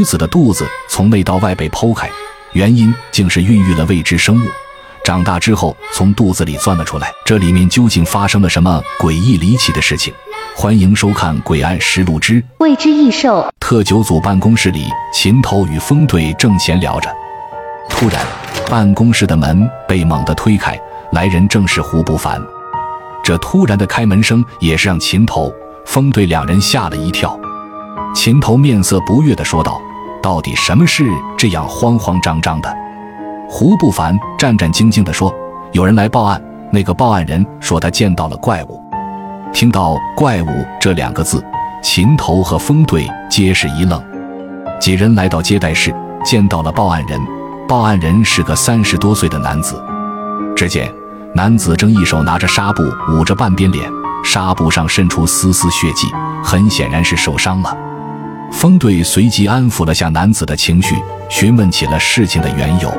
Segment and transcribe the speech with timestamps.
[0.00, 2.10] 女子的肚子从内到外被剖开，
[2.52, 4.48] 原因竟是孕育了未知生物，
[5.04, 7.12] 长大之后从肚子里钻了出来。
[7.26, 10.10] 这里面究竟发生了什么诡异离奇的事情？
[10.56, 13.42] 欢迎收看《诡案实录之未知异兽》。
[13.60, 17.14] 特九组办公室里，秦头与风队正闲聊着，
[17.90, 18.24] 突然，
[18.70, 20.80] 办公室的门被猛地推开，
[21.12, 22.40] 来人正是胡不凡。
[23.22, 25.52] 这突然的开门声也是让秦头、
[25.84, 27.38] 风队两人吓了一跳。
[28.14, 29.80] 秦头面色不悦地说道
[30.22, 31.04] ：“到底什么事
[31.38, 32.74] 这样慌慌张张的？”
[33.48, 35.34] 胡不凡战战兢兢地说
[35.72, 38.80] ：“有人来报案，那个报案人说他见到了怪物。”
[39.52, 40.46] 听到“怪物”
[40.80, 41.44] 这两个字，
[41.82, 44.00] 秦头和风队皆是一愣。
[44.80, 45.92] 几人来到接待室，
[46.24, 47.20] 见到了报案人。
[47.66, 49.82] 报案人是个三十多岁的男子。
[50.56, 50.88] 只见
[51.34, 53.90] 男子正一手拿着纱布捂着半边脸，
[54.24, 56.06] 纱布上渗出丝丝血迹，
[56.42, 57.76] 很显然是受伤了。
[58.52, 60.94] 风队随即安抚了下男子的情绪，
[61.28, 62.92] 询问起了事情的缘由。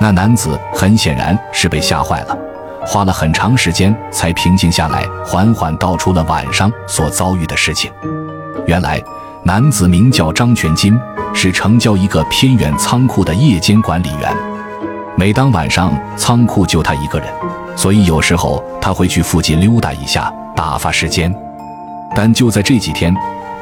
[0.00, 2.36] 那男子很显然是被吓坏了，
[2.84, 7.90] 花了很长时间才平静下来，缓缓道出了晚上所遭遇的事情。
[8.66, 9.00] 原来，
[9.44, 10.98] 男子名叫张全金，
[11.32, 14.36] 是城郊一个偏远仓库的夜间管理员。
[15.16, 17.28] 每当晚上，仓库就他一个人，
[17.76, 21.32] 所以有时候他会去附近溜达一下，打发时间。
[22.16, 23.14] 但就在这几天，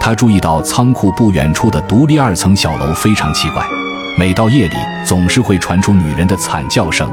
[0.00, 3.62] 他注意到仓库不远处的独立二层小楼非常奇怪，
[4.18, 7.12] 每到夜里总是会传出女人的惨叫声，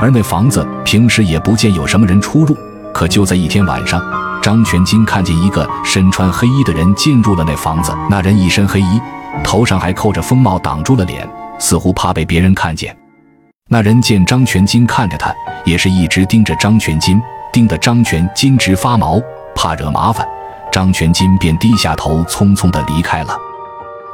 [0.00, 2.56] 而那房子平时也不见有什么人出入。
[2.94, 4.02] 可就在一天晚上，
[4.42, 7.94] 张全金看见一个身穿黑衣的人进入了那房子。
[8.10, 9.00] 那人一身黑衣，
[9.44, 12.96] 头上还扣着风帽，挡住了脸，似乎怕被别人看见。
[13.68, 15.32] 那人见张全金看着他，
[15.64, 17.20] 也是一直盯着张全金，
[17.52, 19.20] 盯得张全金直发毛，
[19.54, 20.26] 怕惹麻烦。
[20.78, 23.36] 张全金便低下头，匆匆地离开了。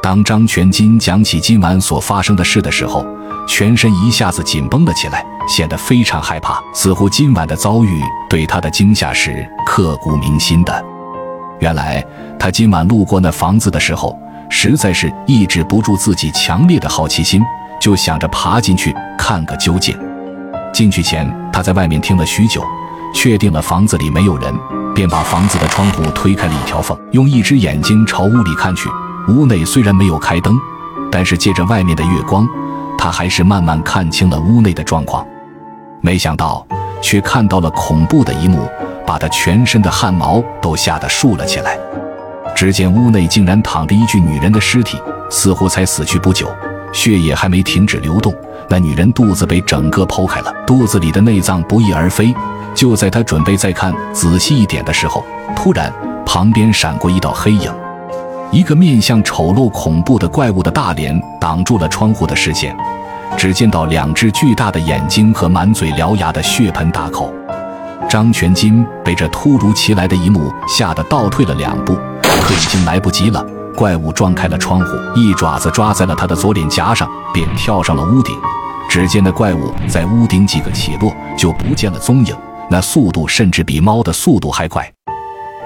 [0.02, 3.04] 当张全金讲起今晚所发生的事的时候，
[3.46, 10.82] 全身一下子紧绷了起来，显得非常害怕，似乎今晚的遭遇对他的惊吓是刻骨铭心的。
[11.60, 12.02] 原来
[12.38, 14.18] 他今晚路过那房子的时候，
[14.48, 17.42] 实在是抑制不住自己强烈的好奇心，
[17.78, 19.94] 就想着爬进去看个究竟。
[20.72, 22.64] 进去前，他在外面听了许久，
[23.14, 24.54] 确定了房子里没有人。
[24.94, 28.88] 便把房子的窗户推开了一条缝，用一只眼睛朝屋里看去。
[29.28, 30.56] 屋内虽然没有开灯，
[31.10, 32.46] 但是借着外面的月光，
[32.96, 35.26] 他还是慢慢看清了屋内的状况。
[36.00, 36.66] 没想到，
[37.02, 38.68] 却看到了恐怖的一幕，
[39.06, 41.78] 把他全身的汗毛都吓得竖了起来。
[42.54, 44.96] 只见屋内竟然躺着一具女人的尸体，
[45.28, 46.48] 似乎才死去不久，
[46.94, 48.34] 血液还没停止流动。
[48.70, 52.34] 那女人肚子被整个剖开了，肚子里的内脏不翼而飞。
[52.74, 55.22] 就在他准备再看仔细一点的时候，
[55.54, 55.92] 突然
[56.24, 57.70] 旁边闪过一道黑影，
[58.50, 62.74] 一个面相丑陋恐怖的怪物的大脸挡住了窗户的视线，
[63.36, 67.32] 只见到两只巨大的眼睛和满嘴獠牙的血盆大口。
[68.08, 73.44] 张全金被这突如其来的一幕吓得倒退了两步，可已经来不及了。
[73.74, 78.34] 怪物撞开了窗户，一爪子抓在了他的左脸颊上，便跳上了屋顶。
[78.88, 82.36] 只见那怪物在屋顶几个起落，就不见了踪影。
[82.70, 84.90] 那速度甚至比猫的速度还快，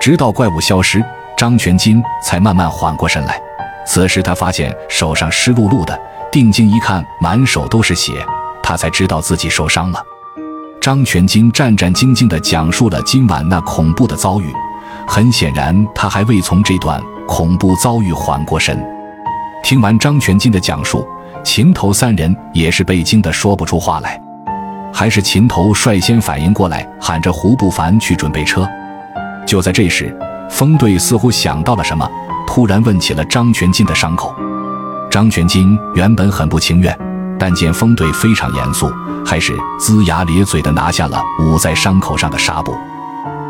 [0.01, 1.05] 直到怪物消失，
[1.37, 3.41] 张全金才慢慢缓过神来。
[3.87, 5.99] 此时他发现手上湿漉漉的，
[6.33, 8.25] 定睛一看，满手都是血，
[8.63, 10.03] 他才知道自己受伤了。
[10.81, 14.53] 张全金战战兢兢地讲述了今晚那恐怖的遭遇，
[15.07, 18.83] 很显然他还未从这段恐怖遭遇缓过神。
[19.63, 21.07] 听完张全金的讲述，
[21.45, 24.21] 秦头三人也是被惊得说不出话来。
[24.93, 28.67] 还是秦头率先反应过来，喊着胡不凡去准备车。
[29.47, 30.17] 就在这时，
[30.49, 32.11] 风队似乎想到了什么，
[32.47, 34.35] 突然问起了张全金的伤口。
[35.11, 36.99] 张全金原本很不情愿，
[37.39, 38.91] 但见风队非常严肃，
[39.25, 42.75] 还是龇牙咧嘴地拿下了捂在伤口上的纱布。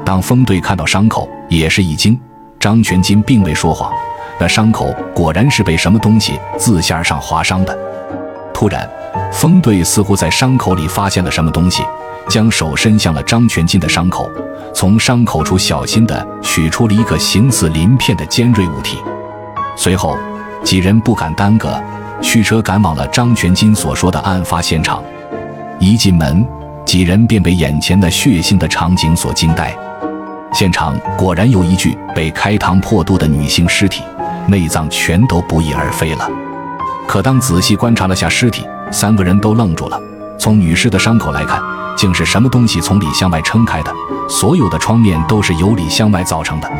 [0.05, 2.19] 当风队看到伤口，也是一惊。
[2.61, 3.93] 张全金并未说谎，
[4.39, 7.77] 那伤口果然是被什么东西自下而上划伤的。
[8.53, 8.89] 突然。
[9.31, 11.83] 风队似乎在伤口里发现了什么东西，
[12.29, 14.29] 将手伸向了张全金的伤口，
[14.75, 18.99] 从伤口处小心地取出了一个形似鳞片的尖锐物体。
[19.77, 20.17] 随后，
[20.65, 21.81] 几人不敢耽搁，
[22.23, 25.03] 驱车赶往了张全金所说的案发现场。
[25.79, 26.45] 一进门，
[26.87, 29.77] 几人便被眼前的血腥的场景所惊呆。
[30.53, 34.03] 现场果然有一具被开膛破肚的女性尸体，
[34.49, 36.29] 内脏全都不翼而飞了。
[37.07, 40.01] 可当仔细观察了下尸体，三个人都愣住了。
[40.39, 41.61] 从女士的伤口来看，
[41.97, 43.93] 竟是什么东西从里向外撑开的，
[44.29, 46.71] 所有的创面都是由里向外造成的。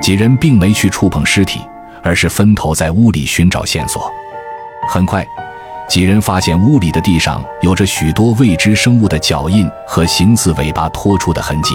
[0.00, 1.60] 几人并没去触碰尸体，
[2.02, 4.10] 而是分头在屋里寻找线索。
[4.88, 5.24] 很快，
[5.88, 11.74] 几人发现屋里的地上有着许多未知生物的脚印和形似尾巴拖出的痕迹。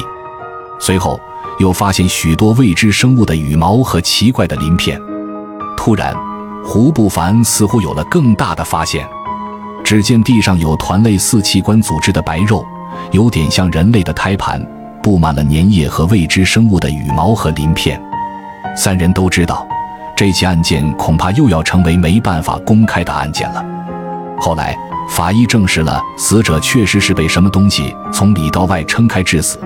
[0.80, 1.20] 随后，
[1.60, 5.00] 又发现许多未知生物的羽毛和奇怪的鳞片。
[5.76, 6.16] 突然，
[6.64, 9.08] 胡不凡似乎有了更大的发现。
[9.84, 12.66] 只见地上有团类似器官组织的白肉，
[13.12, 14.62] 有点像人类的胎盘，
[15.02, 18.02] 布满了粘液和未知生物的羽毛和鳞片。
[18.76, 19.66] 三人都知道，
[20.16, 23.64] 这起案件恐怕又要成为没办法公开的案件了。
[24.40, 24.78] 后来，
[25.10, 29.58] 法医证实了死者确实是被什么东西从里到外撑开致死，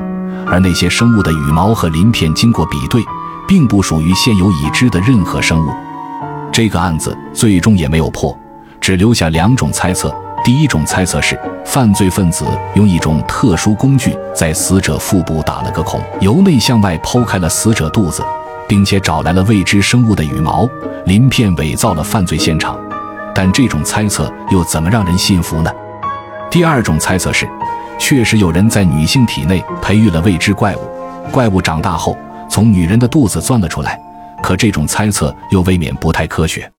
[0.47, 3.01] 而那些生物的羽毛和鳞片经过比对，
[3.47, 5.71] 并不属于现有已知的任何生物。
[6.51, 8.37] 这个案子最终也没有破。
[8.79, 18.23] 只留下两种猜测：第一种猜测是犯罪分子用一种特殊工具在死者腹部打了个孔，由内向外剖开了死者肚子，
[18.67, 20.67] 并且找来了未知生物的羽毛
[21.05, 22.75] 鳞片，伪造了犯罪现场。
[23.35, 25.71] 但这种猜测又怎么让人信服呢？
[26.49, 27.47] 第二种猜测是，
[28.01, 30.79] 确实有人在女性体内培育了未知怪物，
[31.31, 32.17] 怪物长大后
[32.49, 33.97] 从女人的肚子钻了出来。
[34.41, 36.69] 可这种猜测又未免不太科学。